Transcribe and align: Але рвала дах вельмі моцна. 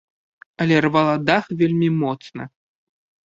Але 0.63 0.75
рвала 0.85 1.13
дах 1.27 1.45
вельмі 1.59 1.89
моцна. 1.99 2.43